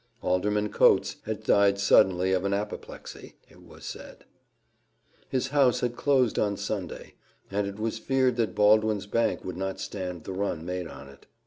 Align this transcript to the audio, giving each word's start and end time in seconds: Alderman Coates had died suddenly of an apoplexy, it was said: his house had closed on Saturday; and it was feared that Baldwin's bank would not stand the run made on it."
Alderman 0.23 0.69
Coates 0.69 1.17
had 1.25 1.43
died 1.43 1.77
suddenly 1.77 2.33
of 2.33 2.43
an 2.43 2.55
apoplexy, 2.55 3.35
it 3.47 3.61
was 3.61 3.85
said: 3.85 4.25
his 5.29 5.49
house 5.49 5.81
had 5.81 5.95
closed 5.95 6.39
on 6.39 6.57
Saturday; 6.57 7.13
and 7.51 7.67
it 7.67 7.77
was 7.77 7.99
feared 7.99 8.35
that 8.37 8.55
Baldwin's 8.55 9.05
bank 9.05 9.45
would 9.45 9.57
not 9.57 9.79
stand 9.79 10.23
the 10.23 10.33
run 10.33 10.65
made 10.65 10.87
on 10.87 11.07
it." 11.07 11.27